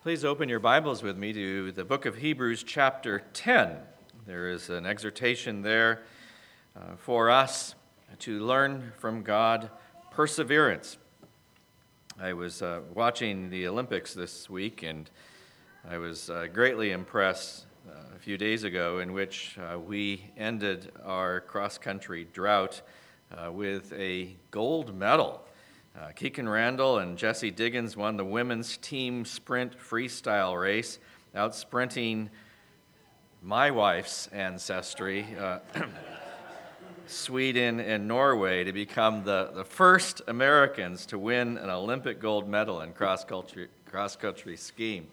[0.00, 3.78] Please open your Bibles with me to the book of Hebrews, chapter 10.
[4.26, 6.04] There is an exhortation there
[6.76, 7.74] uh, for us
[8.20, 9.70] to learn from God
[10.12, 10.98] perseverance.
[12.16, 15.10] I was uh, watching the Olympics this week and
[15.90, 20.92] I was uh, greatly impressed uh, a few days ago in which uh, we ended
[21.04, 22.82] our cross country drought
[23.36, 25.42] uh, with a gold medal
[25.98, 30.98] uh, Kikkan Randall and Jessie Diggins won the women's team sprint freestyle race,
[31.34, 32.30] out sprinting
[33.42, 35.58] my wife's ancestry, uh,
[37.06, 42.82] Sweden and Norway, to become the, the first Americans to win an Olympic gold medal
[42.82, 45.06] in cross country, cross country skiing.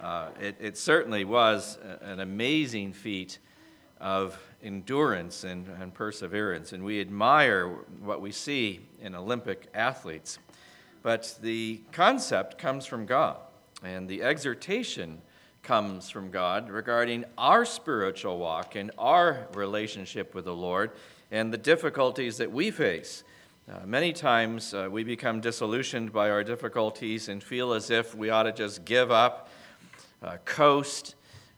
[0.00, 3.38] Uh, it, it certainly was an amazing feat
[4.00, 6.72] of endurance and, and perseverance.
[6.72, 7.68] And we admire
[8.00, 10.38] what we see in Olympic athletes.
[11.02, 13.36] But the concept comes from God,
[13.82, 15.22] and the exhortation
[15.62, 20.90] comes from God regarding our spiritual walk and our relationship with the Lord
[21.30, 23.24] and the difficulties that we face.
[23.68, 28.30] Uh, many times uh, we become disillusioned by our difficulties and feel as if we
[28.30, 29.48] ought to just give up,
[30.22, 31.16] uh, coast,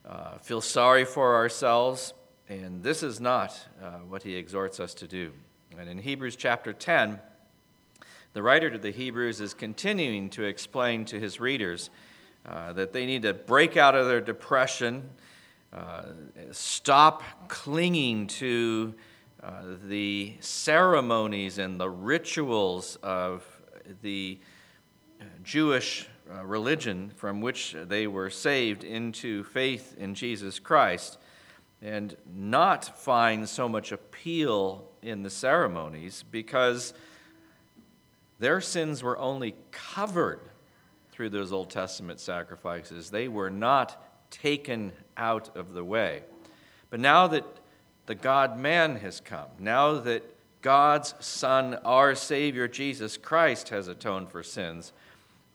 [0.08, 2.14] uh, feel sorry for ourselves.
[2.48, 5.32] And this is not uh, what he exhorts us to do.
[5.78, 7.20] And in Hebrews chapter 10,
[8.32, 11.90] the writer to the Hebrews is continuing to explain to his readers
[12.46, 15.10] uh, that they need to break out of their depression,
[15.74, 16.04] uh,
[16.50, 18.94] stop clinging to
[19.42, 23.44] uh, the ceremonies and the rituals of
[24.00, 24.38] the
[25.44, 31.18] Jewish uh, religion from which they were saved into faith in Jesus Christ
[31.80, 36.92] and not find so much appeal in the ceremonies because
[38.38, 40.40] their sins were only covered
[41.12, 43.10] through those Old Testament sacrifices.
[43.10, 46.22] They were not taken out of the way.
[46.90, 47.44] But now that
[48.06, 50.24] the God man has come, now that
[50.62, 54.92] God's Son, our Savior Jesus Christ, has atoned for sins,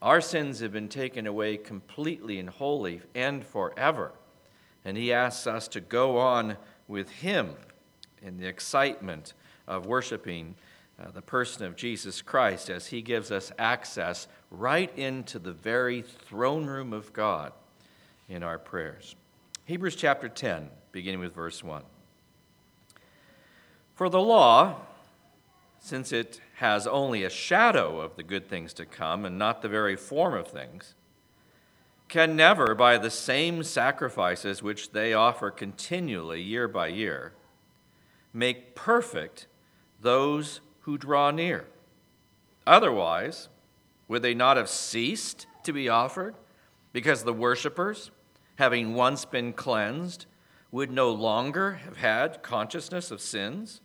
[0.02, 4.12] our sins have been taken away completely and wholly and forever.
[4.86, 6.58] And he asks us to go on
[6.88, 7.56] with him
[8.22, 9.34] in the excitement
[9.68, 10.56] of worshiping
[11.00, 16.02] uh, the person of Jesus Christ as he gives us access right into the very
[16.02, 17.54] throne room of God
[18.30, 19.16] in our prayers.
[19.66, 21.84] Hebrews chapter 10, beginning with verse 1.
[23.96, 24.82] For the law,
[25.80, 29.70] since it has only a shadow of the good things to come and not the
[29.70, 30.96] very form of things,
[32.08, 37.34] can never, by the same sacrifices which they offer continually year by year,
[38.34, 39.48] make perfect
[40.02, 41.66] those who draw near.
[42.68, 43.50] Otherwise,
[44.08, 46.36] would they not have ceased to be offered?
[46.92, 48.12] Because the worshippers,
[48.56, 50.26] having once been cleansed,
[50.72, 53.82] would no longer have had consciousness of sins?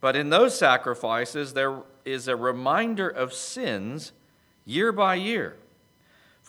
[0.00, 4.12] But in those sacrifices, there is a reminder of sins
[4.64, 5.56] year by year.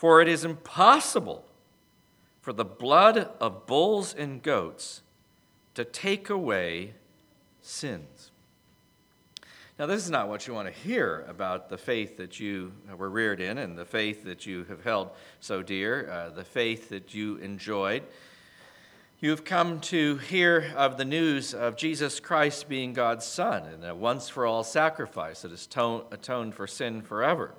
[0.02, 1.44] For it is impossible
[2.40, 5.02] for the blood of bulls and goats
[5.74, 6.94] to take away
[7.60, 8.32] sins.
[9.78, 13.10] Now, this is not what you want to hear about the faith that you were
[13.10, 17.14] reared in and the faith that you have held so dear, uh, the faith that
[17.14, 18.02] you enjoyed.
[19.20, 23.84] You have come to hear of the news of Jesus Christ being God's Son and
[23.84, 25.68] a once for all sacrifice that has
[26.10, 27.54] atoned for sin forever.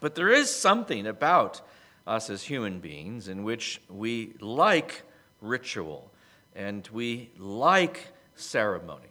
[0.00, 1.60] But there is something about
[2.06, 5.02] us as human beings in which we like
[5.40, 6.10] ritual
[6.54, 9.06] and we like ceremony.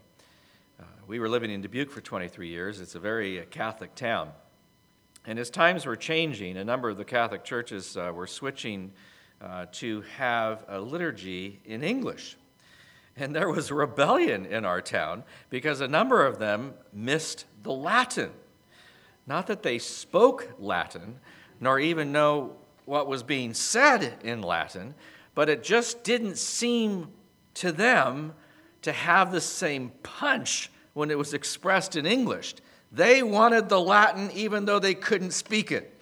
[0.80, 2.82] Uh, we were living in Dubuque for 23 years.
[2.82, 4.32] It's a very uh, Catholic town.
[5.26, 8.92] And as times were changing, a number of the Catholic churches uh, were switching
[9.42, 12.36] uh, to have a liturgy in English.
[13.16, 18.32] And there was rebellion in our town because a number of them missed the Latin.
[19.29, 21.20] Not that they spoke Latin,
[21.59, 22.55] nor even know
[22.85, 24.96] what was being said in Latin,
[25.35, 27.09] but it just didn't seem
[27.53, 28.34] to them
[28.81, 32.55] to have the same punch when it was expressed in English.
[32.91, 36.02] They wanted the Latin even though they couldn't speak it.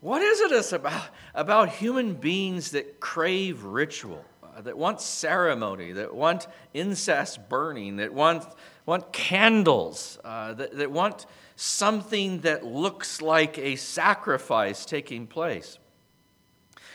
[0.00, 1.02] What is it about,
[1.34, 8.14] about human beings that crave ritual, uh, that want ceremony, that want incense burning, that
[8.14, 8.46] want,
[8.86, 11.26] want candles, uh, that, that want
[11.60, 15.78] something that looks like a sacrifice taking place.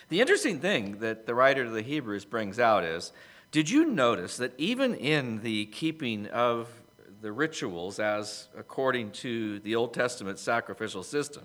[0.10, 3.14] The interesting thing that the writer of the Hebrews brings out is
[3.52, 6.68] did you notice that even in the keeping of
[7.22, 11.44] the rituals as according to the Old Testament sacrificial system,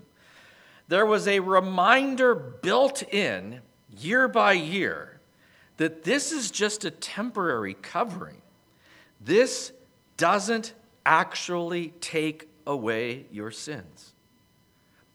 [0.89, 3.61] there was a reminder built in
[3.99, 5.21] year by year
[5.77, 8.41] that this is just a temporary covering.
[9.21, 9.73] This
[10.17, 10.73] doesn't
[11.05, 14.15] actually take away your sins.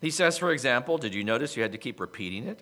[0.02, 2.62] He says, for example, did you notice you had to keep repeating it?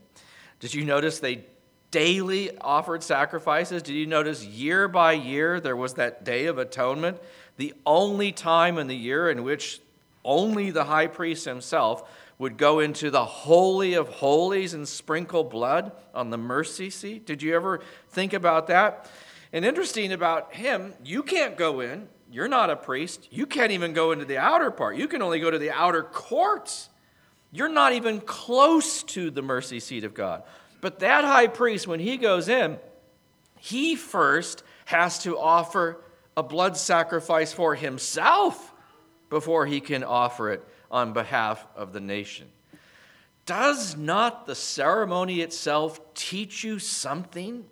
[0.60, 1.46] Did you notice they
[1.90, 3.82] daily offered sacrifices?
[3.82, 7.20] Did you notice year by year there was that day of atonement?
[7.58, 9.82] The only time in the year in which
[10.24, 12.08] only the high priest himself
[12.38, 17.26] would go into the Holy of Holies and sprinkle blood on the mercy seat.
[17.26, 19.10] Did you ever think about that?
[19.52, 22.08] And interesting about him, you can't go in.
[22.34, 23.28] You're not a priest.
[23.30, 24.96] You can't even go into the outer part.
[24.96, 26.90] You can only go to the outer courts.
[27.52, 30.42] You're not even close to the mercy seat of God.
[30.82, 32.80] But that high priest, when he goes in,
[33.60, 36.02] he first has to offer
[36.36, 38.74] a blood sacrifice for himself
[39.30, 42.48] before he can offer it on behalf of the nation.
[43.46, 47.64] Does not the ceremony itself teach you something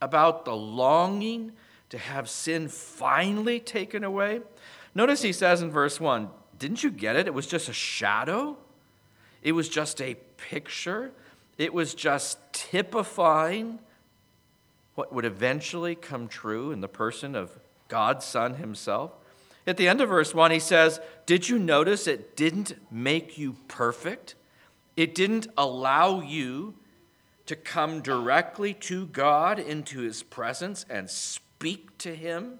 [0.00, 1.52] about the longing
[1.92, 4.40] to have sin finally taken away?
[4.94, 6.26] Notice he says in verse 1
[6.58, 7.26] Didn't you get it?
[7.26, 8.56] It was just a shadow,
[9.42, 11.12] it was just a picture,
[11.58, 13.78] it was just typifying
[14.94, 17.50] what would eventually come true in the person of
[17.88, 19.12] God's Son himself.
[19.66, 23.56] At the end of verse 1, he says, Did you notice it didn't make you
[23.68, 24.34] perfect?
[24.96, 26.72] It didn't allow you
[27.44, 31.51] to come directly to God into his presence and speak
[31.98, 32.58] to him.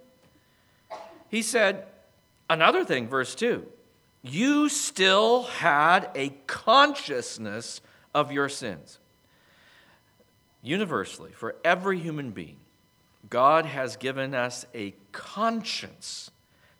[1.29, 1.85] He said,
[2.49, 3.65] another thing, verse 2
[4.25, 7.81] you still had a consciousness
[8.15, 8.99] of your sins.
[10.61, 12.55] Universally, for every human being,
[13.29, 16.31] God has given us a conscience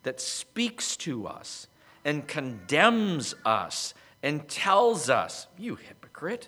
[0.03, 1.67] that speaks to us
[2.05, 6.47] and condemns us and tells us, You hypocrite,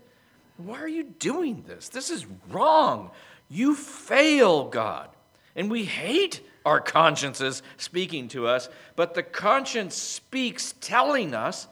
[0.58, 1.90] why are you doing this?
[1.90, 3.12] This is wrong.
[3.50, 5.10] You fail God.
[5.56, 11.68] And we hate our consciences speaking to us, but the conscience speaks telling us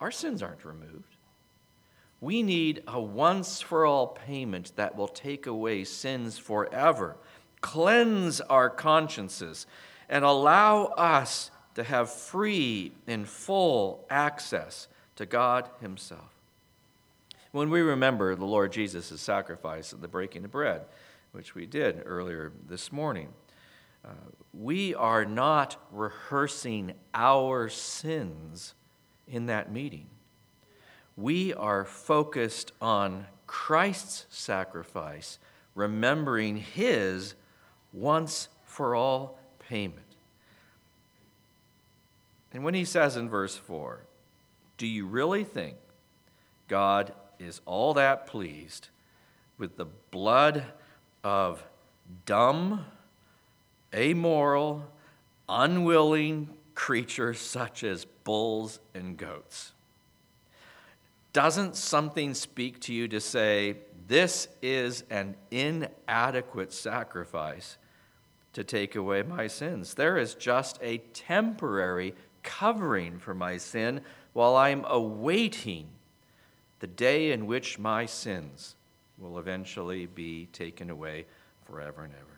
[0.00, 1.16] our sins aren't removed.
[2.20, 7.16] We need a once for all payment that will take away sins forever,
[7.60, 9.66] cleanse our consciences,
[10.08, 16.34] and allow us to have free and full access to God Himself.
[17.52, 20.82] When we remember the Lord Jesus' sacrifice at the breaking of bread,
[21.32, 23.28] which we did earlier this morning,
[24.04, 24.10] uh,
[24.52, 28.74] we are not rehearsing our sins
[29.26, 30.06] in that meeting.
[31.16, 35.38] We are focused on Christ's sacrifice,
[35.74, 37.34] remembering his
[37.92, 40.00] once for all payment.
[42.52, 44.00] And when he says in verse 4,
[44.78, 45.76] Do you really think
[46.68, 48.88] God is all that pleased
[49.58, 50.64] with the blood
[51.26, 51.60] of
[52.24, 52.86] dumb,
[53.92, 54.84] amoral,
[55.48, 59.72] unwilling creatures such as bulls and goats?
[61.32, 67.76] Doesn't something speak to you to say, This is an inadequate sacrifice
[68.52, 69.94] to take away my sins?
[69.94, 72.14] There is just a temporary
[72.44, 74.00] covering for my sin
[74.32, 75.88] while I'm awaiting
[76.78, 78.76] the day in which my sins
[79.18, 81.26] will eventually be taken away
[81.64, 82.36] forever and ever.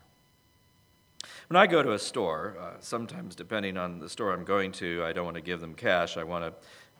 [1.48, 5.02] When I go to a store, uh, sometimes depending on the store I'm going to,
[5.04, 6.16] I don't want to give them cash.
[6.16, 6.52] I want to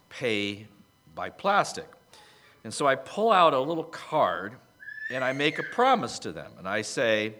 [0.08, 0.66] pay
[1.14, 1.88] by plastic.
[2.64, 4.54] And so I pull out a little card
[5.10, 6.52] and I make a promise to them.
[6.58, 7.34] And I say,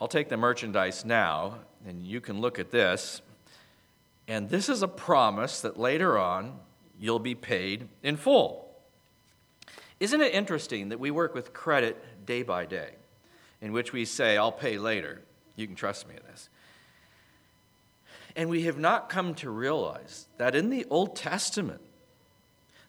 [0.00, 3.22] I'll take the merchandise now, and you can look at this.
[4.28, 6.58] And this is a promise that later on
[6.98, 8.61] you'll be paid in full.
[10.02, 12.88] Isn't it interesting that we work with credit day by day,
[13.60, 15.22] in which we say, I'll pay later.
[15.54, 16.48] You can trust me in this.
[18.34, 21.80] And we have not come to realize that in the Old Testament,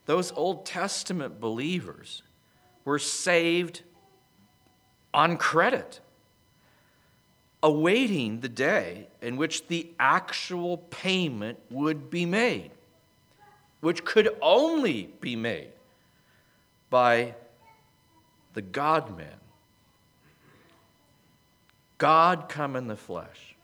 [0.07, 2.23] those Old Testament believers
[2.83, 3.83] were saved
[5.13, 5.99] on credit,
[7.61, 12.71] awaiting the day in which the actual payment would be made
[13.81, 15.67] which could only be made
[16.93, 17.33] by
[18.53, 19.39] the God man.
[21.97, 23.55] God come in the flesh,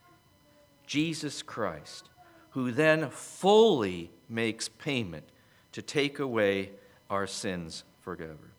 [0.88, 2.10] Jesus Christ,
[2.50, 5.26] who then fully makes payment
[5.74, 6.72] to take away
[7.12, 8.50] our sins forever.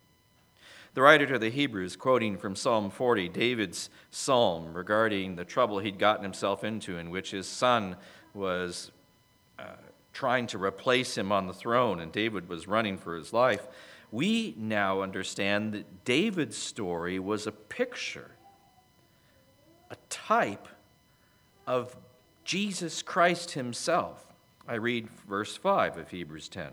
[0.93, 5.99] The writer to the Hebrews, quoting from Psalm 40, David's psalm regarding the trouble he'd
[5.99, 7.97] gotten himself into, in which his son
[8.33, 8.91] was
[9.59, 9.65] uh,
[10.13, 13.67] trying to replace him on the throne, and David was running for his life.
[14.11, 18.31] We now understand that David's story was a picture,
[19.89, 20.67] a type
[21.65, 21.95] of
[22.43, 24.27] Jesus Christ himself.
[24.67, 26.69] I read verse 5 of Hebrews 10.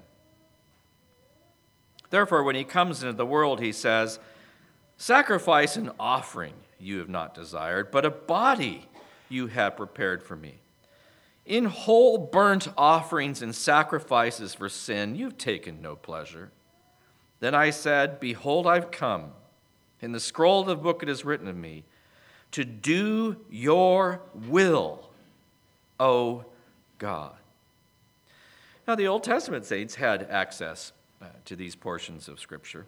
[2.10, 4.18] Therefore, when he comes into the world, he says,
[4.96, 8.88] Sacrifice and offering you have not desired, but a body
[9.28, 10.54] you have prepared for me.
[11.44, 16.50] In whole burnt offerings and sacrifices for sin, you've taken no pleasure.
[17.40, 19.32] Then I said, Behold, I've come.
[20.00, 21.84] In the scroll of the book it is written of me,
[22.52, 25.10] to do your will,
[26.00, 26.44] O
[26.98, 27.34] God.
[28.86, 32.86] Now, the Old Testament saints had access uh, to these portions of Scripture.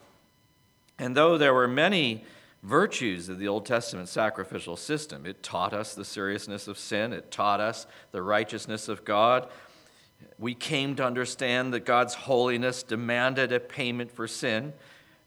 [0.99, 2.25] And though there were many
[2.63, 7.31] virtues of the Old Testament sacrificial system, it taught us the seriousness of sin, it
[7.31, 9.49] taught us the righteousness of God.
[10.39, 14.73] We came to understand that God's holiness demanded a payment for sin.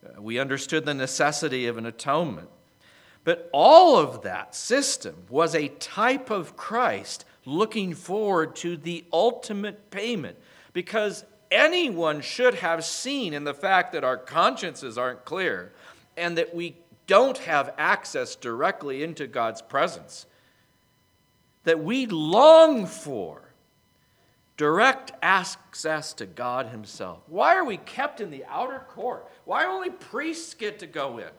[0.04, 2.50] Uh, we understood the necessity of an atonement.
[3.24, 9.92] But all of that system was a type of Christ looking forward to the ultimate
[9.92, 10.38] payment
[10.74, 15.72] because anyone should have seen in the fact that our consciences aren't clear
[16.18, 16.76] and that we
[17.08, 20.26] don't have access directly into God's presence,
[21.64, 23.43] that we long for
[24.58, 27.20] direct access to God Himself.
[27.28, 29.28] Why are we kept in the outer court?
[29.46, 31.30] Why only priests get to go in?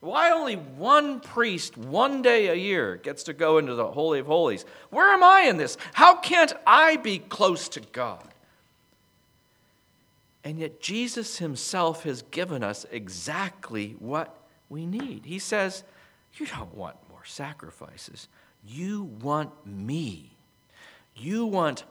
[0.00, 4.26] Why only one priest one day a year gets to go into the Holy of
[4.26, 4.66] Holies?
[4.90, 5.78] Where am I in this?
[5.94, 8.28] How can't I be close to God?
[10.44, 14.36] And yet, Jesus himself has given us exactly what
[14.68, 15.22] we need.
[15.24, 15.84] He says,
[16.34, 18.28] You don't want more sacrifices.
[18.66, 20.32] You want me.
[21.16, 21.84] You want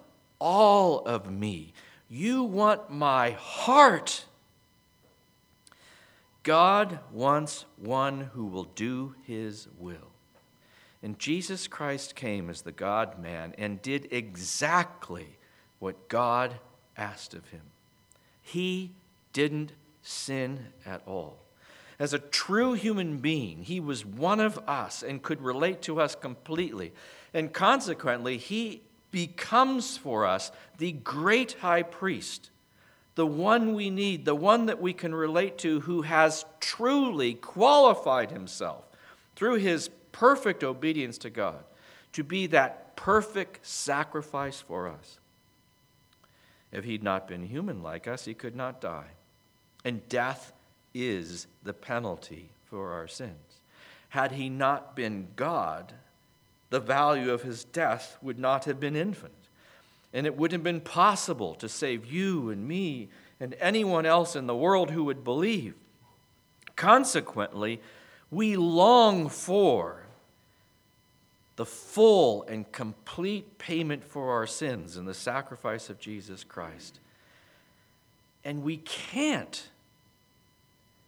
[0.44, 1.72] all of me.
[2.10, 4.26] You want my heart.
[6.44, 10.12] God wants one who will do his will.
[11.02, 15.38] And Jesus Christ came as the God man and did exactly
[15.80, 16.56] what God
[16.98, 17.62] asked of him.
[18.42, 18.92] He
[19.32, 19.72] didn't
[20.02, 21.38] sin at all.
[22.00, 26.16] As a true human being, he was one of us and could relate to us
[26.16, 26.92] completely.
[27.34, 28.82] And consequently, he
[29.14, 32.50] becomes for us the great high priest,
[33.16, 38.32] the one we need, the one that we can relate to, who has truly qualified
[38.32, 38.84] himself
[39.38, 41.64] through his perfect obedience to God
[42.12, 45.20] to be that perfect sacrifice for us.
[46.72, 49.12] If he'd not been human like us, he could not die.
[49.86, 50.54] And death
[50.94, 53.62] is the penalty for our sins.
[54.10, 55.94] Had he not been God,
[56.74, 59.32] the value of his death would not have been infinite.
[60.12, 64.48] And it wouldn't have been possible to save you and me and anyone else in
[64.48, 65.76] the world who would believe.
[66.76, 67.80] Consequently,
[68.32, 70.08] we long for
[71.58, 77.00] the full and complete payment for our sins in the sacrifice of Jesus Christ.
[78.44, 79.68] And we can't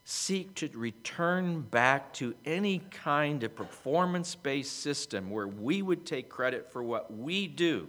[0.08, 6.30] seek to return back to any kind of performance based system where we would take
[6.30, 7.88] credit for what we do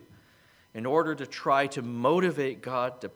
[0.73, 3.11] in order to try to motivate God to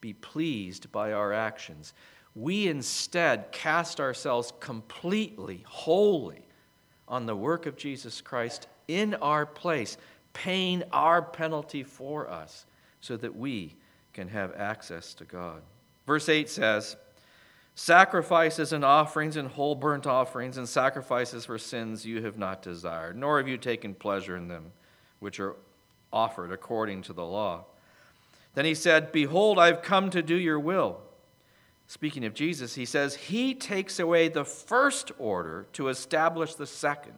[0.00, 1.94] be pleased by our actions.
[2.34, 6.44] We instead cast ourselves completely, wholly
[7.06, 9.96] on the work of Jesus Christ in our place,
[10.32, 12.66] paying our penalty for us
[13.00, 13.76] so that we
[14.12, 15.62] can have access to God.
[16.06, 16.96] Verse 8 says,
[17.74, 23.16] Sacrifices and offerings and whole burnt offerings and sacrifices for sins you have not desired,
[23.16, 24.72] nor have you taken pleasure in them,
[25.20, 25.56] which are
[26.12, 27.64] offered according to the law.
[28.54, 31.00] Then he said, Behold, I've come to do your will.
[31.86, 37.14] Speaking of Jesus, he says, He takes away the first order to establish the second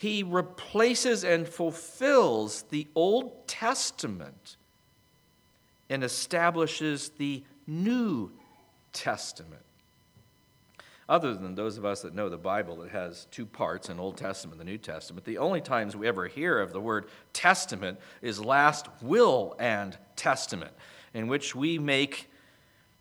[0.00, 4.56] he replaces and fulfills the Old Testament
[5.90, 8.32] and establishes the New
[8.94, 9.60] Testament.
[11.10, 14.16] Other than those of us that know the Bible, it has two parts an Old
[14.16, 15.26] Testament and the New Testament.
[15.26, 20.70] The only times we ever hear of the word testament is last will and testament,
[21.12, 22.30] in which we make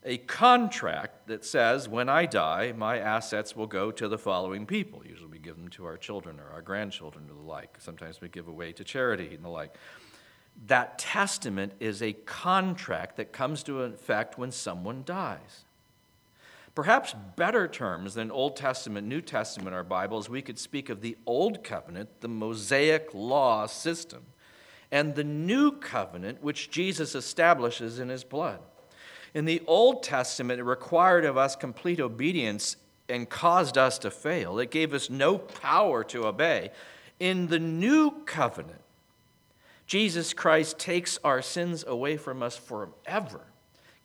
[0.03, 5.03] a contract that says, when I die, my assets will go to the following people.
[5.05, 7.77] Usually we give them to our children or our grandchildren or the like.
[7.77, 9.75] Sometimes we give away to charity and the like.
[10.65, 15.65] That testament is a contract that comes to effect when someone dies.
[16.79, 21.17] Perhaps better terms than Old Testament, New Testament our Bibles, we could speak of the
[21.25, 24.23] Old Covenant, the Mosaic law system.
[24.89, 28.59] and the new covenant which Jesus establishes in his blood.
[29.33, 32.77] In the Old Testament, it required of us complete obedience
[33.09, 34.57] and caused us to fail.
[34.57, 36.71] It gave us no power to obey.
[37.19, 38.81] In the new covenant,
[39.85, 43.41] Jesus Christ takes our sins away from us forever,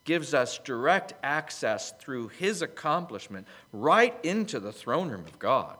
[0.05, 5.77] gives us direct access through his accomplishment right into the throne room of God.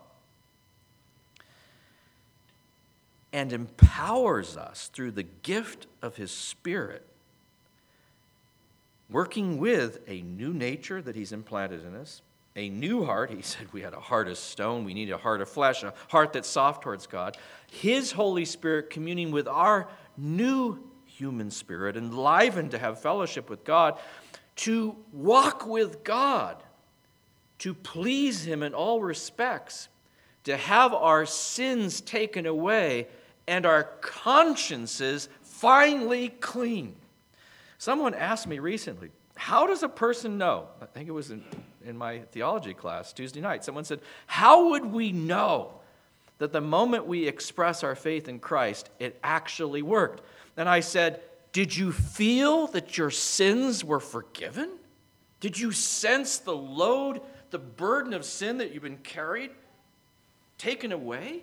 [3.35, 7.05] and empowers us through the gift of His Spirit,
[9.11, 12.23] working with a new nature that He's implanted in us,
[12.55, 13.33] a new heart.
[13.33, 15.93] He said we had a heart of stone, we need a heart of flesh, a
[16.11, 17.37] heart that's soft towards God.
[17.73, 20.79] His Holy Spirit communing with our new
[21.15, 23.99] human spirit, enlivened to have fellowship with God,
[24.57, 26.63] to walk with God,
[27.59, 29.89] to please Him in all respects,
[30.45, 33.07] to have our sins taken away
[33.47, 36.97] and our consciences finally clean.
[37.79, 40.69] Someone asked me recently, How does a person know?
[40.81, 41.45] I think it was in,
[41.85, 43.65] in my theology class Tuesday night.
[43.65, 45.73] Someone said, How would we know
[46.39, 50.23] that the moment we express our faith in Christ, it actually worked?
[50.57, 51.21] And I said,
[51.53, 54.71] Did you feel that your sins were forgiven?
[55.41, 57.21] Did you sense the load,
[57.51, 59.51] the burden of sin that you've been carried
[60.59, 61.43] taken away?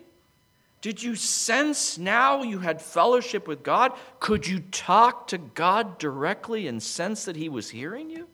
[0.80, 3.92] Did you sense now you had fellowship with God?
[4.18, 8.26] Could you talk to God directly and sense that He was hearing you?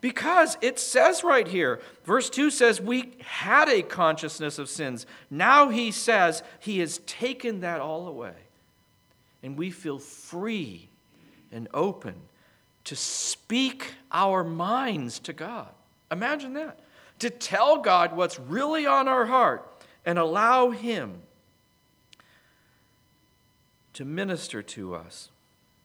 [0.00, 5.06] Because it says right here, verse 2 says, We had a consciousness of sins.
[5.28, 8.34] Now He says He has taken that all away.
[9.42, 10.88] And we feel free
[11.50, 12.14] and open
[12.84, 15.68] to speak our minds to God.
[16.10, 16.80] Imagine that.
[17.20, 19.68] To tell God what's really on our heart
[20.04, 21.22] and allow Him
[23.92, 25.30] to minister to us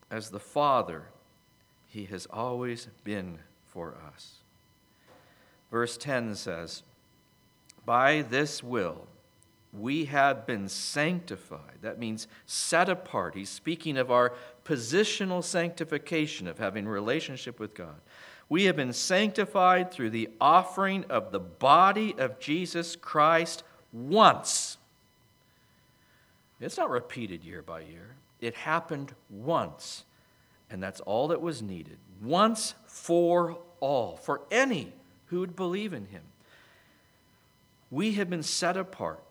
[0.10, 1.04] as the Father
[1.88, 4.36] he has always been for us.
[5.72, 6.84] Verse 10 says,
[7.86, 9.08] By this will
[9.80, 11.80] we have been sanctified.
[11.82, 13.36] That means set apart.
[13.36, 14.34] He's speaking of our
[14.66, 17.96] positional sanctification, of having relationship with God.
[18.50, 24.78] We have been sanctified through the offering of the body of Jesus Christ once
[26.60, 28.16] it's not repeated year by year.
[28.42, 30.04] It happened once,
[30.70, 31.98] and that's all that was needed.
[32.22, 34.94] Once for all, for any
[35.28, 36.24] who would believe in him.
[37.92, 39.24] We have been set apart,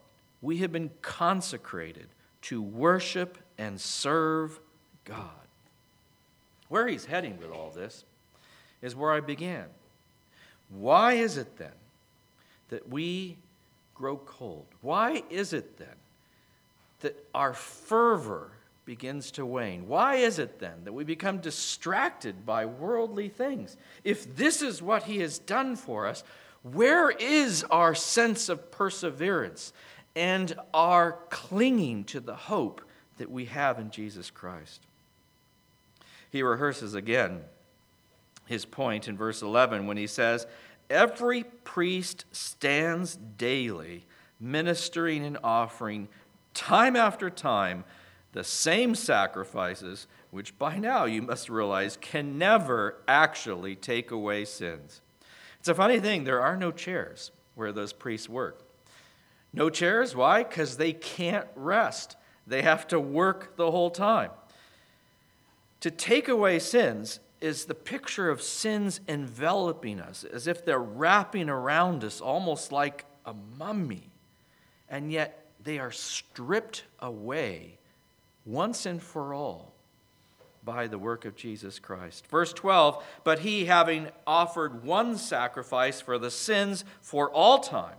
[0.42, 2.08] we have been consecrated
[2.42, 4.60] to worship and serve
[5.04, 5.30] God.
[6.68, 8.04] Where he's heading with all this
[8.82, 9.66] is where I began.
[10.68, 11.72] Why is it then
[12.68, 13.36] that we
[13.94, 14.66] grow cold?
[14.80, 15.88] Why is it then
[17.00, 18.50] that our fervor
[18.86, 19.86] begins to wane.
[19.88, 23.76] Why is it then that we become distracted by worldly things?
[24.04, 26.22] If this is what He has done for us,
[26.62, 29.72] where is our sense of perseverance
[30.16, 32.80] and our clinging to the hope
[33.18, 34.82] that we have in Jesus Christ?
[36.30, 37.42] He rehearses again
[38.46, 40.46] his point in verse 11 when he says,
[40.90, 44.06] Every priest stands daily
[44.40, 46.08] ministering and offering
[46.54, 47.84] time after time
[48.32, 55.00] the same sacrifices, which by now you must realize can never actually take away sins.
[55.58, 58.65] It's a funny thing, there are no chairs where those priests work.
[59.52, 60.42] No chairs, why?
[60.42, 64.30] Because they can't rest, they have to work the whole time.
[65.80, 71.48] To take away sins is the picture of sins enveloping us, as if they're wrapping
[71.48, 74.10] around us almost like a mummy.
[74.88, 77.78] And yet, they are stripped away
[78.44, 79.72] once and for all
[80.64, 82.26] by the work of Jesus Christ.
[82.26, 87.96] Verse 12, but he having offered one sacrifice for the sins for all time.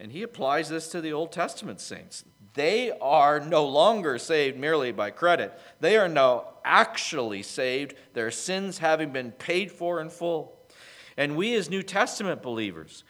[0.00, 2.24] And he applies this to the Old Testament saints.
[2.54, 5.58] They are no longer saved merely by credit.
[5.80, 10.58] They are now actually saved, their sins having been paid for in full.
[11.16, 13.04] And we, as New Testament believers,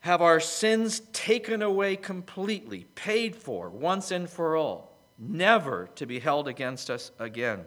[0.00, 6.20] have our sins taken away completely, paid for once and for all, never to be
[6.20, 7.64] held against us again.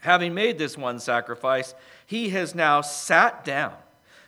[0.00, 1.74] Having made this one sacrifice,
[2.06, 3.74] he has now sat down.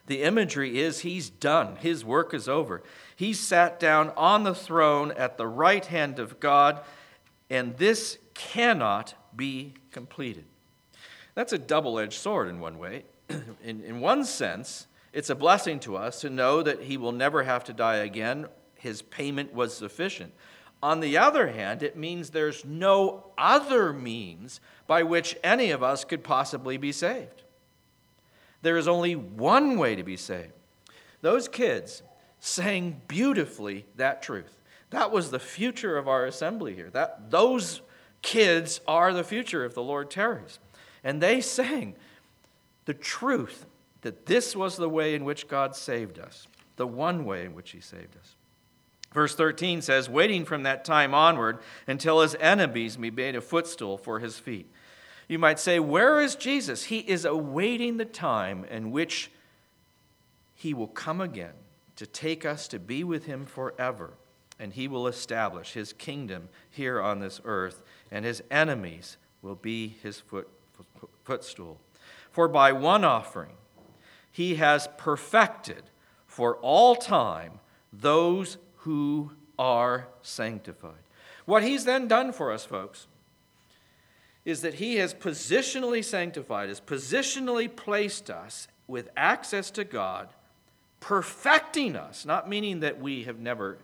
[0.06, 2.82] The imagery is he's done, his work is over.
[3.20, 6.80] He sat down on the throne at the right hand of God,
[7.50, 10.46] and this cannot be completed.
[11.34, 13.04] That's a double edged sword in one way.
[13.62, 17.42] in, in one sense, it's a blessing to us to know that he will never
[17.42, 18.46] have to die again.
[18.76, 20.32] His payment was sufficient.
[20.82, 26.06] On the other hand, it means there's no other means by which any of us
[26.06, 27.42] could possibly be saved.
[28.62, 30.54] There is only one way to be saved.
[31.20, 32.02] Those kids
[32.40, 34.58] sang beautifully that truth.
[34.90, 36.90] That was the future of our assembly here.
[36.90, 37.82] That, those
[38.22, 40.58] kids are the future if the Lord tarries.
[41.04, 41.94] And they sang
[42.86, 43.66] the truth
[44.00, 47.70] that this was the way in which God saved us, the one way in which
[47.70, 48.34] He saved us.
[49.12, 53.98] Verse 13 says, waiting from that time onward until his enemies be made a footstool
[53.98, 54.70] for his feet.
[55.26, 56.84] You might say, Where is Jesus?
[56.84, 59.30] He is awaiting the time in which
[60.54, 61.54] he will come again
[62.00, 64.14] to take us to be with him forever,
[64.58, 69.98] and he will establish his kingdom here on this earth, and his enemies will be
[70.02, 70.48] his foot,
[71.24, 71.78] footstool.
[72.30, 73.52] For by one offering
[74.32, 75.82] he has perfected
[76.26, 77.60] for all time
[77.92, 81.04] those who are sanctified.
[81.44, 83.08] What he's then done for us, folks,
[84.46, 90.30] is that he has positionally sanctified has positionally placed us with access to God,
[91.00, 93.78] perfecting us, not meaning that we have never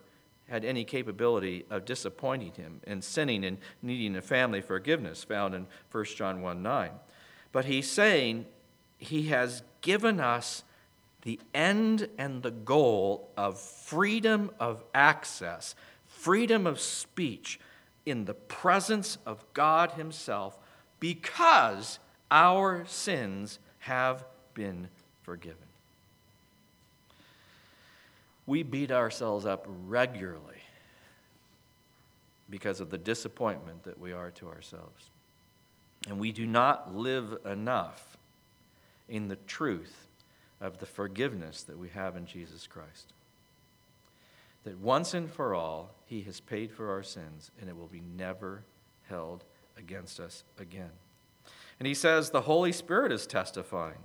[0.47, 5.67] had any capability of disappointing him and sinning and needing a family forgiveness found in
[5.91, 6.91] 1 John 1 9.
[7.51, 8.45] But he's saying
[8.97, 10.63] he has given us
[11.23, 15.75] the end and the goal of freedom of access,
[16.05, 17.59] freedom of speech
[18.05, 20.57] in the presence of God Himself
[20.99, 21.99] because
[22.31, 24.87] our sins have been
[25.21, 25.66] forgiven.
[28.47, 30.61] We beat ourselves up regularly
[32.49, 35.11] because of the disappointment that we are to ourselves.
[36.07, 38.17] And we do not live enough
[39.09, 40.07] in the truth
[40.61, 43.13] of the forgiveness that we have in Jesus Christ.
[44.63, 48.01] That once and for all, He has paid for our sins, and it will be
[48.17, 48.63] never
[49.09, 49.43] held
[49.77, 50.91] against us again.
[51.79, 53.99] And He says the Holy Spirit is testifying.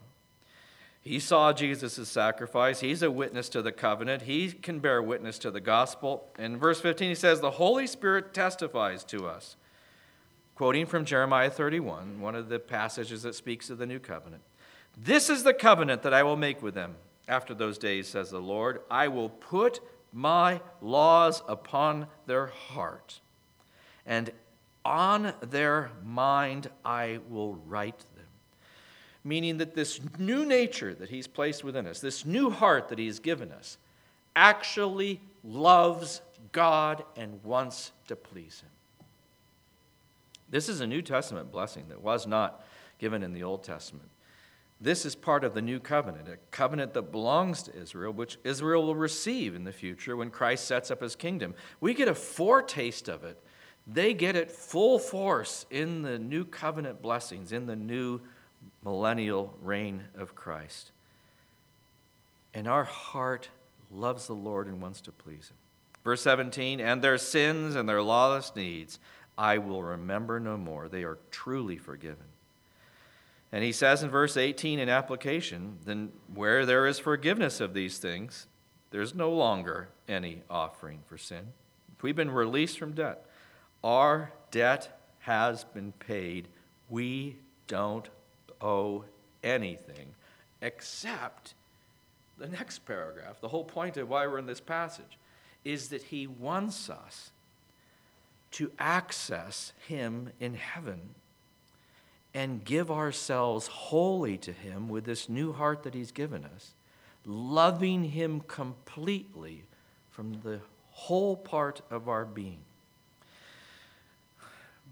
[1.03, 2.79] He saw Jesus' sacrifice.
[2.81, 4.23] He's a witness to the covenant.
[4.23, 6.29] He can bear witness to the gospel.
[6.39, 9.57] In verse 15, he says, The Holy Spirit testifies to us.
[10.55, 14.43] Quoting from Jeremiah 31, one of the passages that speaks of the new covenant.
[14.97, 16.95] This is the covenant that I will make with them
[17.27, 18.81] after those days, says the Lord.
[18.89, 19.81] I will put
[20.13, 23.21] my laws upon their heart,
[24.07, 24.31] and
[24.85, 28.05] on their mind I will write.
[29.25, 33.19] Meaning that this new nature that He's placed within us, this new heart that He's
[33.19, 33.79] given us,
[34.35, 39.07] actually loves God and wants to please Him.
[40.51, 42.65] This is a New Testament blessing that was not
[42.99, 44.09] given in the Old Testament.
[44.83, 48.85] This is part of the new covenant, a covenant that belongs to Israel, which Israel
[48.85, 51.55] will receive in the future when Christ sets up his kingdom.
[51.81, 53.41] We get a foretaste of it.
[53.87, 58.21] They get it full force in the new covenant blessings, in the new
[58.85, 60.91] millennial reign of Christ.
[62.55, 63.49] And our heart
[63.91, 65.57] loves the Lord and wants to please him.
[66.05, 68.99] Verse 17, and their sins and their lawless needs
[69.39, 70.89] I will remember no more.
[70.89, 72.27] They are truly forgiven.
[73.51, 77.99] And he says in verse 18 in application, then where there is forgiveness of these
[77.99, 78.47] things,
[78.91, 81.49] there's no longer any offering for sin.
[81.97, 83.25] If we've been released from debt,
[83.85, 86.49] our debt has been paid.
[86.89, 88.09] We don't
[88.63, 89.05] owe
[89.43, 90.15] anything
[90.61, 91.55] except
[92.39, 93.41] the next paragraph.
[93.41, 95.19] The whole point of why we're in this passage
[95.65, 97.31] is that he wants us
[98.53, 101.15] to access him in heaven
[102.35, 106.73] and give ourselves wholly to Him with this new heart that He's given us,
[107.27, 109.65] loving Him completely
[110.11, 110.61] from the
[110.93, 112.61] whole part of our being.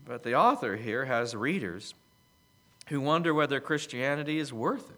[0.05, 1.95] But the author here has readers
[2.91, 4.97] who wonder whether Christianity is worth it.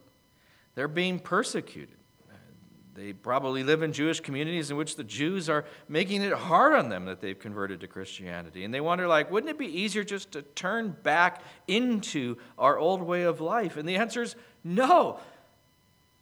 [0.75, 1.99] They're being persecuted.
[2.31, 2.35] Uh,
[2.95, 6.89] they probably live in Jewish communities in which the Jews are making it hard on
[6.89, 8.65] them that they've converted to Christianity.
[8.65, 13.03] And they wonder, like, wouldn't it be easier just to turn back into our old
[13.03, 13.77] way of life?
[13.77, 15.21] And the answer is no.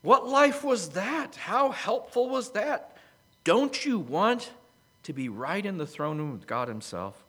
[0.03, 1.37] What life was that?
[1.37, 2.97] How helpful was that?
[3.45, 4.51] Don't you want
[5.05, 7.23] to be right in the throne room with God Himself?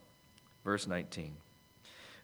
[0.64, 1.36] Verse 19.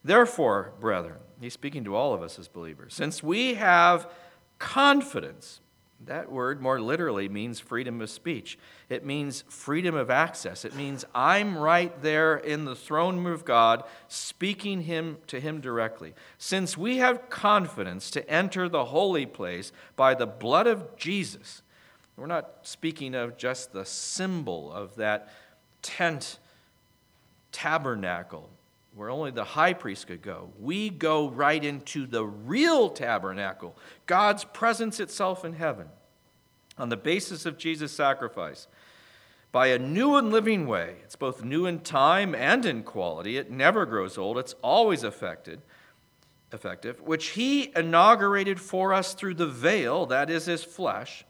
[0.07, 4.09] Therefore, brethren, he's speaking to all of us as believers, since we have
[4.57, 5.59] confidence
[6.05, 8.57] that word more literally means freedom of speech.
[8.87, 10.63] It means freedom of access.
[10.63, 15.59] It means I'm right there in the throne room of God, speaking him to him
[15.59, 16.13] directly.
[16.37, 21.63] Since we have confidence to enter the holy place by the blood of Jesus,
[22.15, 25.33] we're not speaking of just the symbol of that
[25.81, 26.37] tent
[27.51, 28.51] tabernacle
[28.97, 30.49] where only the high priest could go.
[30.59, 35.87] We go right into the real tabernacle, God's presence itself in heaven,
[36.79, 38.67] on the basis of Jesus' sacrifice.
[39.51, 43.37] By a new and living way, it's both new in time and in quality.
[43.37, 45.61] It never grows old, it's always affected,
[46.51, 51.23] effective, which he inaugurated for us through the veil, that is his flesh.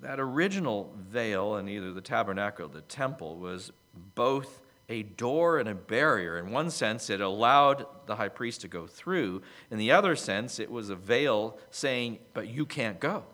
[0.00, 3.72] That original veil in either the tabernacle or the temple was
[4.14, 6.38] both a door and a barrier.
[6.38, 9.42] In one sense, it allowed the high priest to go through.
[9.70, 13.24] In the other sense, it was a veil saying, But you can't go.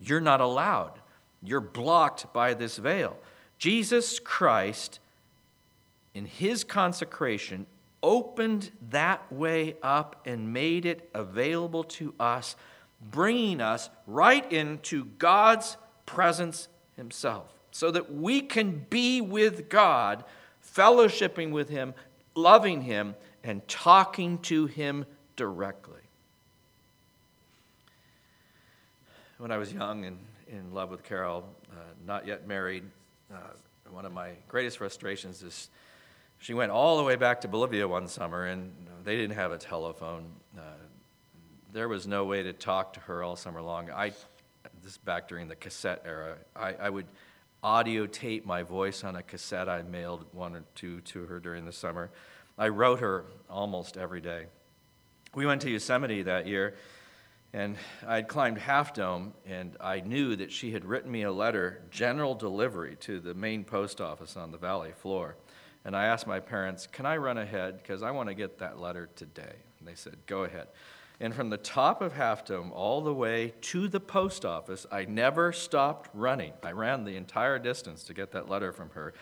[0.00, 1.00] You're not allowed.
[1.42, 3.16] You're blocked by this veil.
[3.58, 5.00] Jesus Christ,
[6.14, 7.66] in his consecration,
[8.02, 12.56] opened that way up and made it available to us,
[13.10, 20.24] bringing us right into God's presence himself, so that we can be with God
[20.74, 21.94] fellowshipping with Him,
[22.34, 25.94] loving Him, and talking to Him directly.
[29.38, 31.74] When I was young and in love with Carol, uh,
[32.06, 32.84] not yet married,
[33.32, 33.36] uh,
[33.90, 35.70] one of my greatest frustrations is
[36.38, 38.72] she went all the way back to Bolivia one summer and
[39.04, 40.26] they didn't have a telephone.
[40.56, 40.62] Uh,
[41.72, 43.90] there was no way to talk to her all summer long.
[43.90, 44.10] I,
[44.82, 47.06] this is back during the cassette era, I, I would
[47.62, 49.68] audio tape my voice on a cassette.
[49.68, 52.10] I mailed one or two to her during the summer.
[52.56, 54.46] I wrote her almost every day.
[55.34, 56.76] We went to Yosemite that year,
[57.52, 61.82] and I'd climbed Half Dome, and I knew that she had written me a letter,
[61.90, 65.36] general delivery, to the main post office on the valley floor.
[65.84, 67.78] And I asked my parents, Can I run ahead?
[67.78, 69.54] Because I want to get that letter today.
[69.78, 70.68] And they said, Go ahead.
[71.20, 75.04] And from the top of Half Dome all the way to the post office, I
[75.04, 76.52] never stopped running.
[76.62, 79.14] I ran the entire distance to get that letter from her.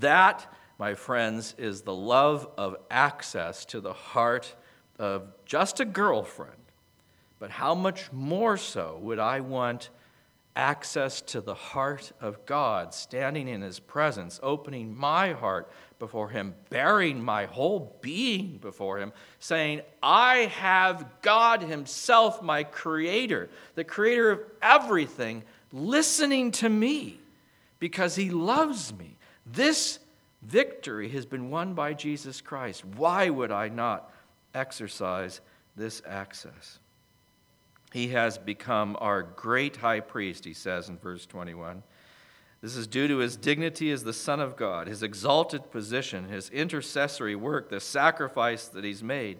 [0.00, 4.54] That, my friends, is the love of access to the heart
[4.98, 6.56] of just a girlfriend.
[7.38, 9.90] But how much more so would I want
[10.54, 16.54] access to the heart of God, standing in His presence, opening my heart before Him,
[16.68, 24.30] bearing my whole being before Him, saying, I have God Himself, my Creator, the Creator
[24.30, 27.18] of everything, listening to me
[27.78, 29.16] because He loves me.
[29.46, 29.98] This
[30.42, 32.84] victory has been won by Jesus Christ.
[32.84, 34.12] Why would I not
[34.54, 35.40] exercise
[35.76, 36.78] this access?
[37.92, 41.82] He has become our great high priest, he says in verse 21.
[42.62, 46.48] This is due to his dignity as the Son of God, his exalted position, his
[46.50, 49.38] intercessory work, the sacrifice that he's made.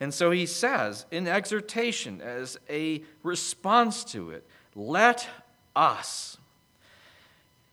[0.00, 5.28] And so he says, in exhortation, as a response to it, let
[5.76, 6.38] us.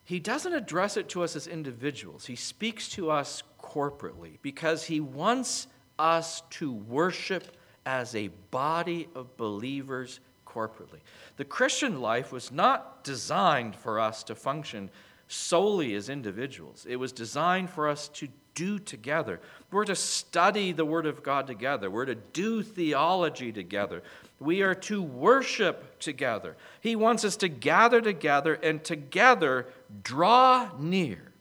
[0.03, 4.99] He doesn't address it to us as individuals, he speaks to us corporately because he
[4.99, 5.67] wants
[5.99, 7.55] us to worship
[7.89, 10.99] as a body of believers corporately.
[11.37, 14.91] The Christian life was not designed for us to function
[15.27, 19.39] solely as individuals, it was designed for us to do together.
[19.71, 24.03] We're to study the Word of God together, we're to do theology together.
[24.39, 26.55] We are to worship together.
[26.79, 29.67] He wants us to gather together and together
[30.03, 31.31] draw near.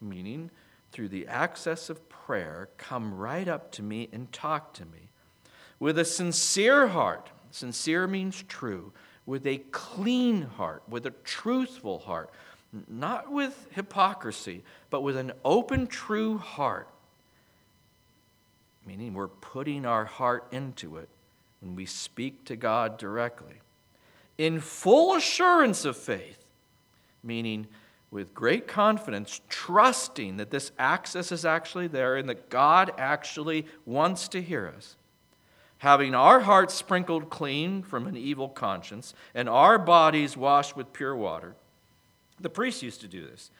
[0.00, 0.50] Meaning,
[0.92, 5.05] through the access of prayer, come right up to me and talk to me
[5.78, 7.30] with a sincere heart.
[7.50, 8.92] Sincere means true.
[9.24, 12.30] With a clean heart, with a truthful heart,
[12.88, 16.88] not with hypocrisy, but with an open, true heart.
[18.86, 21.08] Meaning we're putting our heart into it
[21.60, 23.60] when we speak to God directly.
[24.38, 26.44] In full assurance of faith,
[27.22, 27.66] meaning
[28.10, 34.28] with great confidence, trusting that this access is actually there and that God actually wants
[34.28, 34.96] to hear us
[35.78, 41.14] having our hearts sprinkled clean from an evil conscience and our bodies washed with pure
[41.14, 41.54] water.
[42.40, 43.50] The priests used to do this.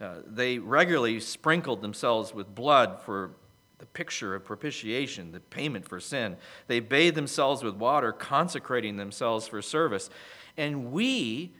[0.00, 3.30] Uh, they regularly sprinkled themselves with blood for
[3.78, 6.36] the picture of propitiation, the payment for sin.
[6.66, 10.08] They bathed themselves with water, consecrating themselves for service.
[10.56, 11.52] And we,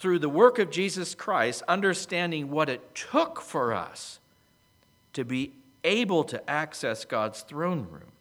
[0.00, 4.18] through the work of Jesus Christ, understanding what it took for us
[5.12, 5.52] to be
[5.84, 8.12] able to access God's throne room,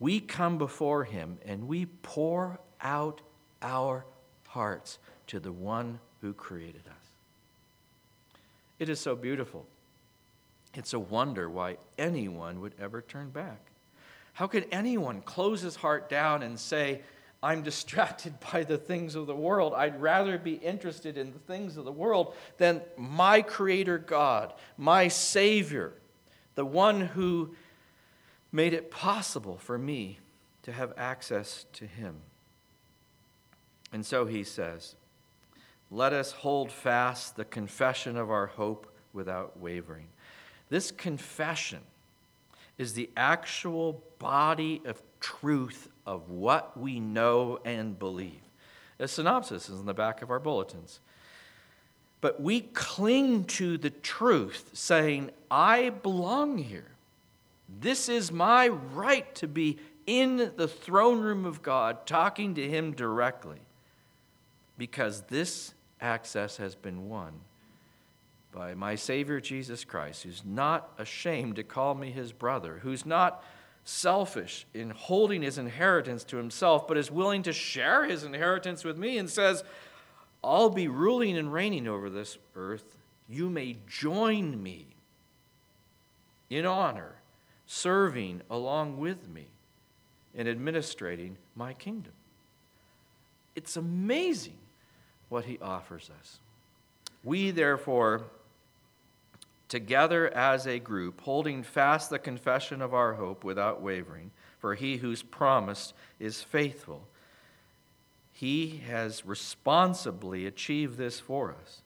[0.00, 3.20] we come before Him and we pour out
[3.62, 4.06] our
[4.48, 7.06] hearts to the one who created us.
[8.78, 9.66] It is so beautiful.
[10.74, 13.60] It's a wonder why anyone would ever turn back.
[14.32, 17.02] How could anyone close his heart down and say,
[17.42, 19.74] I'm distracted by the things of the world.
[19.74, 25.08] I'd rather be interested in the things of the world than my Creator God, my
[25.08, 25.92] Savior,
[26.54, 27.54] the one who
[28.52, 30.18] made it possible for me
[30.62, 32.16] to have access to Him.
[33.92, 34.94] And so he says,
[35.90, 40.08] Let us hold fast the confession of our hope without wavering.
[40.68, 41.80] This confession
[42.78, 48.40] is the actual body of truth of what we know and believe.
[48.98, 51.00] A synopsis is in the back of our bulletins.
[52.20, 56.92] But we cling to the truth, saying, I belong here.
[57.78, 62.92] This is my right to be in the throne room of God, talking to Him
[62.92, 63.60] directly,
[64.76, 67.32] because this access has been won
[68.52, 73.44] by my Savior Jesus Christ, who's not ashamed to call me his brother, who's not
[73.84, 78.98] selfish in holding his inheritance to himself, but is willing to share his inheritance with
[78.98, 79.62] me and says,
[80.42, 82.98] I'll be ruling and reigning over this earth.
[83.28, 84.86] You may join me
[86.48, 87.16] in honor,
[87.72, 89.46] serving along with me
[90.34, 92.12] in administrating my kingdom.
[93.54, 94.58] It's amazing
[95.28, 96.40] what he offers us.
[97.22, 98.22] We, therefore,
[99.68, 104.96] together as a group, holding fast the confession of our hope without wavering, for he
[104.96, 107.06] who's promised is faithful.
[108.32, 111.82] He has responsibly achieved this for us.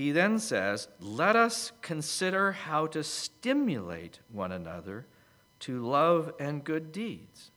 [0.00, 5.04] He then says, Let us consider how to stimulate one another
[5.60, 7.50] to love and good deeds.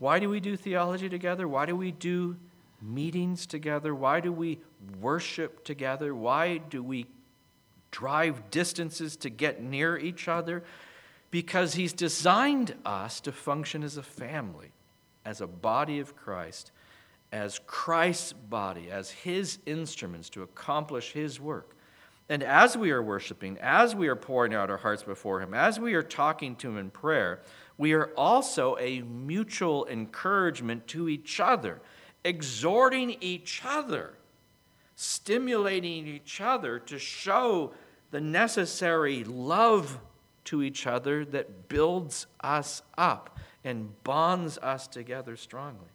[0.00, 1.46] Why do we do theology together?
[1.46, 2.36] Why do we do
[2.82, 3.94] meetings together?
[3.94, 4.58] Why do we
[5.00, 6.12] worship together?
[6.12, 7.06] Why do we
[7.92, 10.64] drive distances to get near each other
[11.30, 14.72] because He's designed us to function as a family,
[15.24, 16.72] as a body of Christ,
[17.32, 21.76] as Christ's body, as His instruments to accomplish His work.
[22.28, 25.80] And as we are worshiping, as we are pouring out our hearts before Him, as
[25.80, 27.40] we are talking to Him in prayer,
[27.76, 31.80] we are also a mutual encouragement to each other,
[32.24, 34.14] exhorting each other
[35.00, 37.72] stimulating each other to show
[38.10, 39.98] the necessary love
[40.44, 45.88] to each other that builds us up and bonds us together strongly.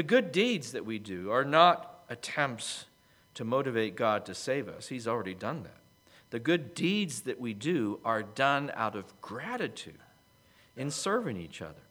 [0.00, 2.86] The good deeds that we do are not attempts
[3.34, 5.76] to motivate God to save us, He's already done that.
[6.30, 9.98] The good deeds that we do are done out of gratitude
[10.74, 11.82] in serving each other.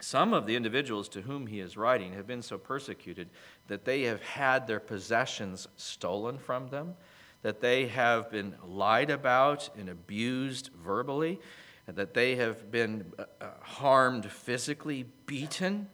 [0.00, 3.28] Some of the individuals to whom he is writing have been so persecuted
[3.68, 6.96] that they have had their possessions stolen from them,
[7.42, 11.38] that they have been lied about and abused verbally,
[11.86, 15.86] and that they have been uh, uh, harmed physically, beaten.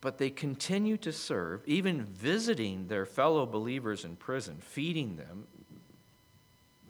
[0.00, 5.46] But they continue to serve, even visiting their fellow believers in prison, feeding them,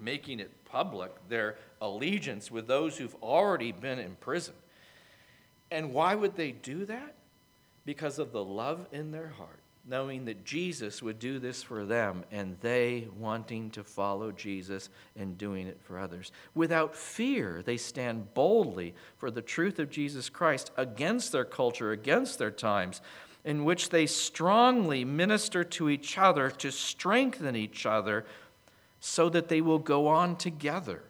[0.01, 4.55] making it public their allegiance with those who've already been in prison.
[5.71, 7.15] And why would they do that?
[7.85, 12.25] Because of the love in their heart, knowing that Jesus would do this for them
[12.31, 16.31] and they wanting to follow Jesus and doing it for others.
[16.55, 22.39] Without fear, they stand boldly for the truth of Jesus Christ against their culture, against
[22.39, 23.01] their times,
[23.45, 28.27] in which they strongly minister to each other to strengthen each other
[29.01, 31.03] so that they will go on together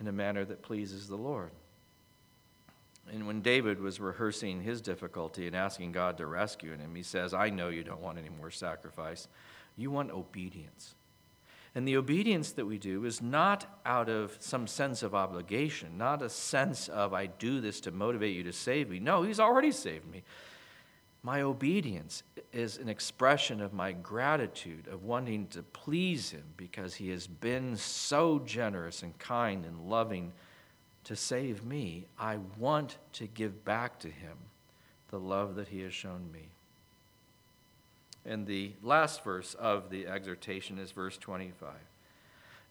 [0.00, 1.50] in a manner that pleases the Lord.
[3.12, 7.34] And when David was rehearsing his difficulty and asking God to rescue him, he says,
[7.34, 9.28] I know you don't want any more sacrifice.
[9.76, 10.94] You want obedience.
[11.74, 16.22] And the obedience that we do is not out of some sense of obligation, not
[16.22, 18.98] a sense of, I do this to motivate you to save me.
[18.98, 20.24] No, He's already saved me.
[21.22, 27.10] My obedience is an expression of my gratitude, of wanting to please Him because He
[27.10, 30.32] has been so generous and kind and loving
[31.08, 34.36] to save me, I want to give back to him
[35.10, 36.48] the love that he has shown me.
[38.24, 41.70] And the last verse of the exhortation is verse 25.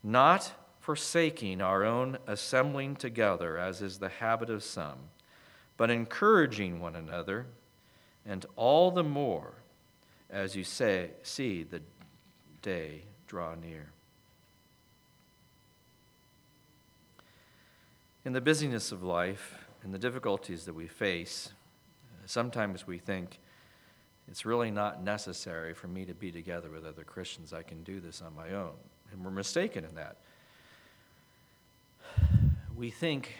[0.03, 5.09] Not forsaking our own assembling together, as is the habit of some,
[5.75, 7.47] but encouraging one another,
[8.25, 9.53] and all the more
[10.29, 11.81] as you say, see the
[12.61, 13.87] day draw near.
[18.27, 21.53] In the busyness of life and the difficulties that we face,
[22.25, 23.39] sometimes we think
[24.27, 27.53] it's really not necessary for me to be together with other Christians.
[27.53, 28.73] I can do this on my own.
[29.13, 30.17] And we're mistaken in that.
[32.75, 33.33] We think,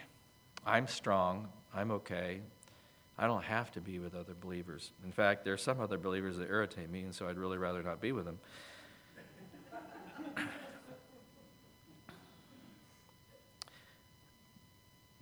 [0.66, 2.40] I'm strong, I'm okay,
[3.18, 4.92] I don't have to be with other believers.
[5.04, 7.84] In fact, there are some other believers that irritate me, and so I'd really rather
[7.84, 8.40] not be with them.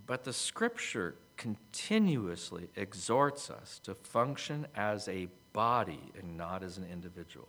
[0.07, 6.85] But the scripture continuously exhorts us to function as a body and not as an
[6.91, 7.47] individual.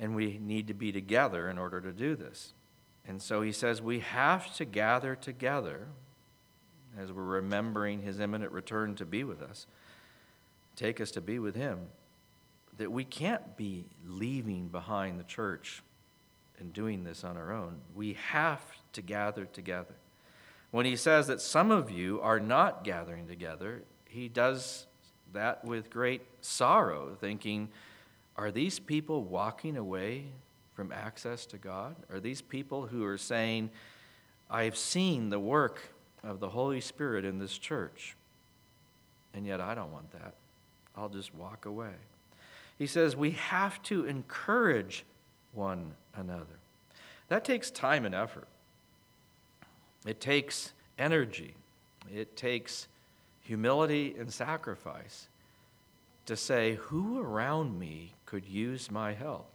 [0.00, 2.52] And we need to be together in order to do this.
[3.06, 5.86] And so he says we have to gather together
[6.98, 9.66] as we're remembering his imminent return to be with us,
[10.76, 11.78] take us to be with him,
[12.76, 15.82] that we can't be leaving behind the church
[16.58, 17.80] and doing this on our own.
[17.94, 18.62] We have
[18.94, 19.94] to gather together.
[20.70, 24.86] When he says that some of you are not gathering together, he does
[25.32, 27.68] that with great sorrow, thinking,
[28.36, 30.24] are these people walking away
[30.74, 31.96] from access to God?
[32.10, 33.70] Are these people who are saying,
[34.50, 35.82] I've seen the work
[36.22, 38.16] of the Holy Spirit in this church,
[39.34, 40.34] and yet I don't want that.
[40.96, 41.94] I'll just walk away.
[42.78, 45.04] He says we have to encourage
[45.52, 46.58] one another.
[47.28, 48.48] That takes time and effort.
[50.08, 51.54] It takes energy.
[52.10, 52.88] It takes
[53.42, 55.28] humility and sacrifice
[56.24, 59.50] to say, Who around me could use my help?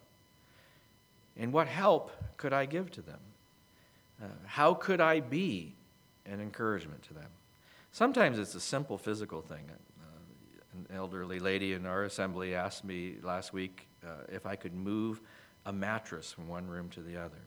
[1.36, 3.18] And what help could I give to them?
[4.22, 5.74] Uh, how could I be
[6.28, 7.30] an encouragement to them?
[7.92, 9.66] Sometimes it's a simple physical thing.
[9.72, 14.76] Uh, an elderly lady in our assembly asked me last week uh, if I could
[14.76, 15.20] move
[15.66, 17.42] a mattress from one room to the other.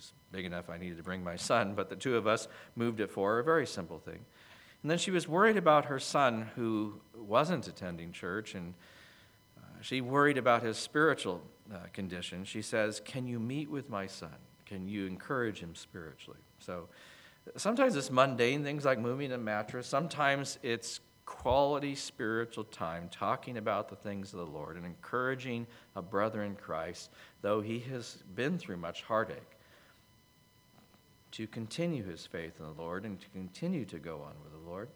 [0.00, 3.00] Was big enough I needed to bring my son, but the two of us moved
[3.00, 4.24] it for a very simple thing.
[4.80, 8.72] And then she was worried about her son who wasn't attending church, and
[9.58, 12.44] uh, she worried about his spiritual uh, condition.
[12.44, 14.34] She says, Can you meet with my son?
[14.64, 16.40] Can you encourage him spiritually?
[16.60, 16.88] So
[17.58, 23.90] sometimes it's mundane things like moving a mattress, sometimes it's quality spiritual time talking about
[23.90, 27.10] the things of the Lord and encouraging a brother in Christ,
[27.42, 29.49] though he has been through much heartache
[31.32, 34.70] to continue his faith in the Lord and to continue to go on with the
[34.70, 34.88] Lord.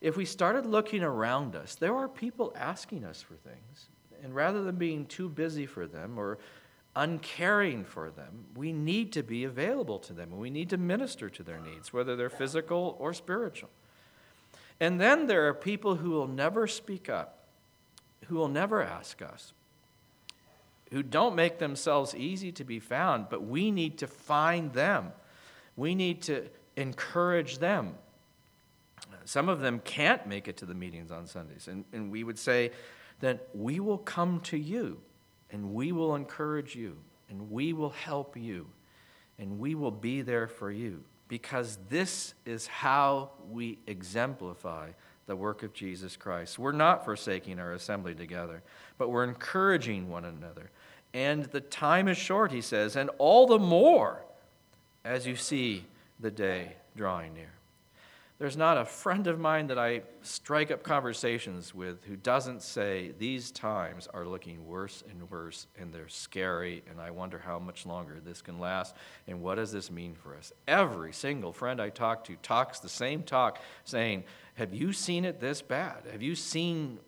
[0.00, 3.88] If we started looking around us, there are people asking us for things.
[4.22, 6.38] And rather than being too busy for them or
[6.96, 11.30] uncaring for them, we need to be available to them and we need to minister
[11.30, 13.70] to their needs, whether they're physical or spiritual.
[14.80, 17.44] And then there are people who will never speak up,
[18.26, 19.52] who will never ask us,
[20.90, 25.12] who don't make themselves easy to be found, but we need to find them
[25.80, 27.94] we need to encourage them.
[29.24, 32.38] Some of them can't make it to the meetings on Sundays, and, and we would
[32.38, 32.72] say
[33.20, 35.00] that we will come to you
[35.50, 36.96] and we will encourage you
[37.30, 38.66] and we will help you
[39.38, 44.90] and we will be there for you because this is how we exemplify
[45.26, 46.58] the work of Jesus Christ.
[46.58, 48.62] We're not forsaking our assembly together,
[48.98, 50.70] but we're encouraging one another.
[51.14, 54.24] And the time is short, he says, and all the more
[55.04, 55.84] as you see
[56.18, 57.52] the day drawing near.
[58.40, 63.12] There's not a friend of mine that I strike up conversations with who doesn't say
[63.18, 67.84] these times are looking worse and worse and they're scary and I wonder how much
[67.84, 68.96] longer this can last
[69.26, 70.54] and what does this mean for us.
[70.66, 74.24] Every single friend I talk to talks the same talk saying,
[74.54, 76.04] Have you seen it this bad?
[76.10, 76.98] Have you seen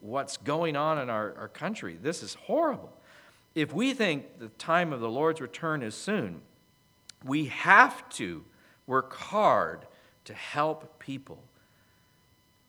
[0.00, 1.96] what's going on in our, our country?
[2.02, 2.92] This is horrible.
[3.54, 6.42] If we think the time of the Lord's return is soon,
[7.24, 8.44] we have to
[8.86, 9.86] work hard
[10.24, 11.42] to help people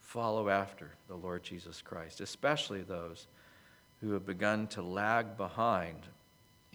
[0.01, 3.27] follow after the Lord Jesus Christ, especially those
[4.01, 6.07] who have begun to lag behind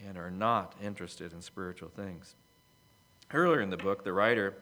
[0.05, 2.35] and are not interested in spiritual things.
[3.33, 4.55] Earlier in the book, the writer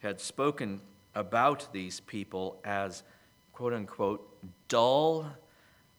[0.00, 0.80] had spoken
[1.14, 3.02] about these people as
[3.52, 4.28] quote unquote
[4.68, 5.26] dull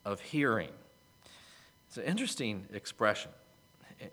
[0.05, 0.69] of hearing.
[1.87, 3.31] It's an interesting expression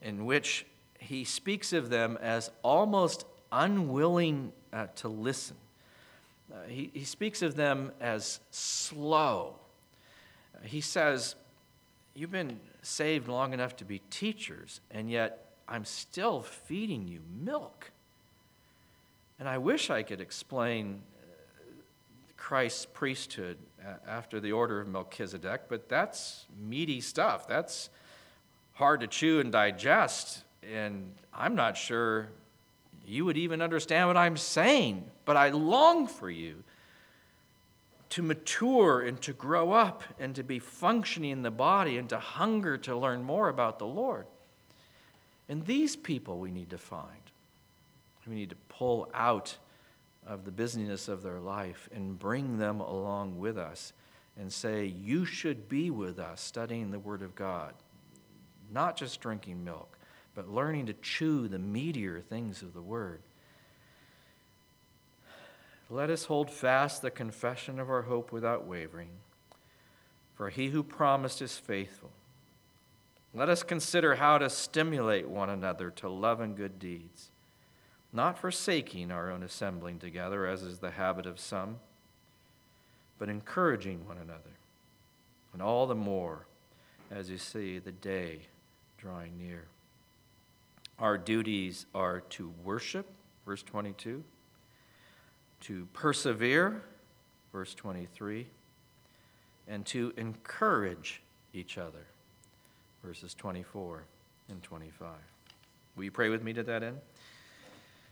[0.03, 0.67] in which
[1.01, 5.57] he speaks of them as almost unwilling uh, to listen.
[6.53, 9.57] Uh, he, he speaks of them as slow.
[10.55, 11.35] Uh, he says,
[12.15, 17.93] You've been saved long enough to be teachers, and yet I'm still feeding you milk.
[19.39, 21.73] And I wish I could explain uh,
[22.37, 27.49] Christ's priesthood uh, after the order of Melchizedek, but that's meaty stuff.
[27.49, 27.89] That's
[28.73, 32.29] hard to chew and digest and I'm not sure
[33.07, 36.63] you would even understand what I'm saying, but I long for you
[38.11, 42.19] to mature and to grow up and to be functioning in the body and to
[42.19, 44.27] hunger to learn more about the Lord.
[45.49, 47.07] And these people we need to find.
[48.27, 49.57] We need to pull out
[50.27, 53.93] of the busyness of their life and bring them along with us
[54.39, 57.75] and say, You should be with us studying the Word of God,
[58.73, 59.99] not just drinking milk,
[60.41, 63.21] but learning to chew the meatier things of the Word.
[65.91, 69.11] Let us hold fast the confession of our hope without wavering,
[70.35, 72.09] for he who promised is faithful.
[73.35, 77.29] Let us consider how to stimulate one another to love and good deeds,
[78.11, 81.81] not forsaking our own assembling together, as is the habit of some,
[83.19, 84.57] but encouraging one another,
[85.53, 86.47] and all the more
[87.11, 88.47] as you see the day
[88.97, 89.67] drawing near.
[91.01, 93.07] Our duties are to worship,
[93.47, 94.23] verse 22
[95.61, 96.83] to persevere,
[97.53, 98.47] verse 23,
[99.69, 101.23] and to encourage
[101.53, 102.07] each other,
[103.05, 104.05] verses 24
[104.49, 105.09] and 25.
[105.97, 106.99] Will you pray with me to that end?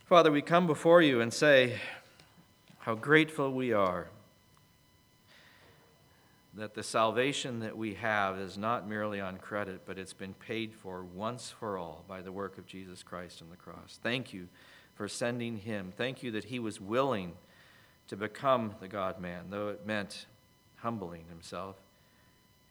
[0.05, 1.79] Father, we come before you and say
[2.81, 4.09] how grateful we are
[6.59, 10.75] that the salvation that we have is not merely on credit, but it's been paid
[10.75, 13.99] for once for all by the work of Jesus Christ on the cross.
[14.03, 14.49] Thank you
[14.95, 15.93] for sending him.
[15.97, 17.33] Thank you that he was willing
[18.09, 20.27] to become the God man, though it meant
[20.77, 21.77] humbling himself,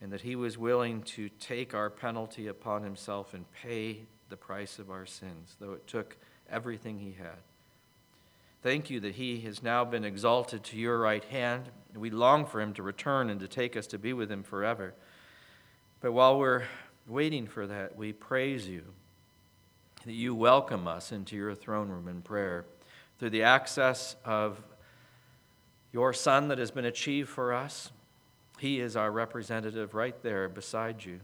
[0.02, 4.80] and that he was willing to take our penalty upon himself and pay the price
[4.80, 6.18] of our sins, though it took
[6.50, 7.38] everything he had.
[8.68, 11.70] Thank you that he has now been exalted to your right hand.
[11.96, 14.94] We long for him to return and to take us to be with him forever.
[16.02, 16.66] But while we're
[17.08, 18.84] waiting for that, we praise you
[20.04, 22.66] that you welcome us into your throne room in prayer
[23.20, 24.62] through the access of
[25.94, 27.94] your Son that has been achieved for us.
[28.60, 31.22] He is our representative right there beside you.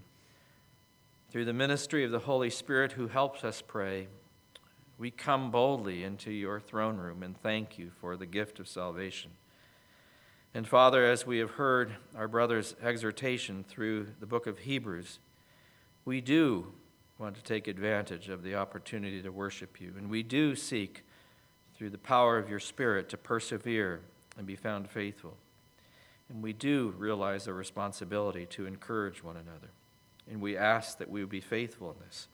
[1.29, 4.07] Through the ministry of the Holy Spirit who helps us pray,
[4.97, 9.31] we come boldly into your throne room and thank you for the gift of salvation.
[10.53, 15.19] And Father, as we have heard our brother's exhortation through the book of Hebrews,
[16.05, 16.73] we do
[17.17, 19.93] want to take advantage of the opportunity to worship you.
[19.97, 21.03] And we do seek,
[21.75, 24.01] through the power of your Spirit, to persevere
[24.37, 25.37] and be found faithful.
[26.29, 29.71] And we do realize a responsibility to encourage one another.
[30.29, 32.27] And we ask that we would be faithful in this.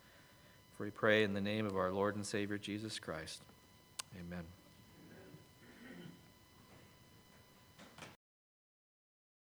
[0.79, 3.41] For we pray in the name of our Lord and Savior Jesus Christ.
[4.17, 4.45] Amen.